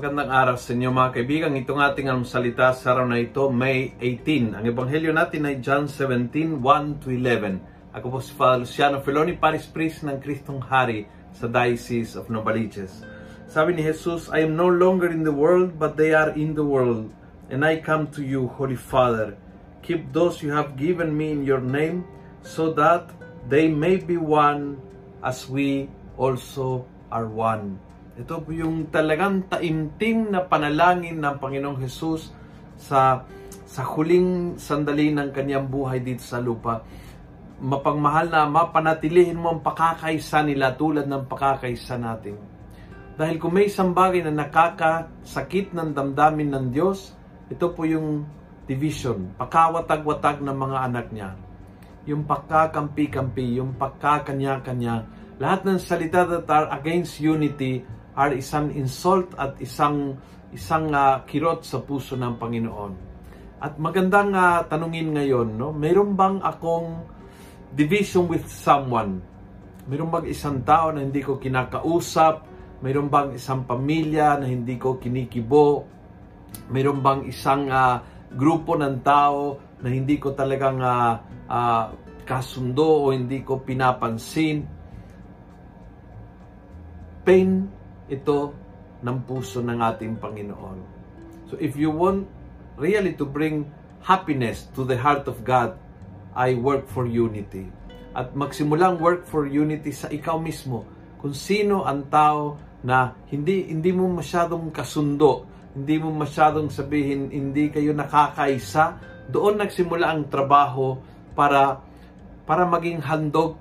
[0.00, 1.60] Magandang araw sa inyo mga kaibigan.
[1.60, 4.56] Itong ating salita sa araw na ito, May 18.
[4.56, 7.92] Ang ebanghelyo natin ay John 17, 1 to 11.
[7.92, 11.04] Ako po si Father Luciano Feloni, Paris Priest ng Kristong Hari
[11.36, 13.04] sa Diocese of Novaliches.
[13.44, 16.64] Sabi ni Jesus, I am no longer in the world, but they are in the
[16.64, 17.12] world.
[17.52, 19.36] And I come to you, Holy Father.
[19.84, 22.08] Keep those you have given me in your name,
[22.40, 23.12] so that
[23.52, 24.80] they may be one
[25.20, 27.76] as we also are one.
[28.18, 32.34] Ito po yung talagang taimtim na panalangin ng Panginoong Jesus
[32.74, 33.22] sa
[33.70, 36.82] sa huling sandali ng kanyang buhay dito sa lupa.
[37.62, 42.34] Mapangmahal na mapanatilihin mo ang pakakaisa nila tulad ng pakakaisa natin.
[43.14, 47.14] Dahil kung may isang bagay na nakakasakit ng damdamin ng Diyos,
[47.46, 48.26] ito po yung
[48.66, 51.30] division, pakawatag-watag ng mga anak niya.
[52.10, 55.04] Yung pagkakampi-kampi, yung pagkakanya-kanya,
[55.38, 60.18] lahat ng salita that are against unity are isang insult at isang
[60.50, 62.92] isang uh, kirot sa puso ng Panginoon.
[63.60, 65.70] At magandang uh, tanungin ngayon, no?
[65.70, 67.06] Mayroon bang akong
[67.76, 69.22] division with someone?
[69.86, 72.48] Mayroon bang isang tao na hindi ko kinakausap?
[72.82, 75.86] Mayroon bang isang pamilya na hindi ko kinikibo?
[76.72, 78.00] Mayroon bang isang uh,
[78.34, 81.14] grupo ng tao na hindi ko talagang uh,
[81.46, 81.84] uh,
[82.26, 84.66] kasundo o hindi ko pinapansin?
[87.22, 87.79] Pain
[88.10, 88.52] ito
[89.00, 90.78] ng puso ng ating Panginoon.
[91.48, 92.26] So if you want
[92.76, 93.70] really to bring
[94.02, 95.78] happiness to the heart of God,
[96.34, 97.70] I work for unity.
[98.12, 100.82] At magsimulang work for unity sa ikaw mismo.
[101.22, 107.70] Kung sino ang tao na hindi hindi mo masyadong kasundo, hindi mo masyadong sabihin hindi
[107.70, 108.98] kayo nakakaisa,
[109.30, 110.98] doon nagsimula ang trabaho
[111.38, 111.78] para
[112.42, 113.54] para maging handog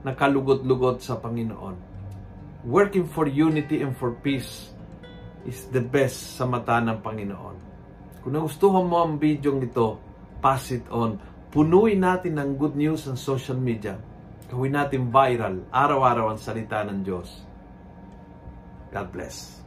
[0.00, 1.91] na kalugot-lugot sa Panginoon
[2.62, 4.70] working for unity and for peace
[5.42, 7.56] is the best sa mata ng Panginoon.
[8.22, 9.98] Kung nagustuhan mo ang video ito,
[10.38, 11.18] pass it on.
[11.50, 13.98] Punuin natin ng good news ang social media.
[14.46, 17.28] Gawin natin viral, araw-araw ang salita ng Diyos.
[18.94, 19.62] God bless.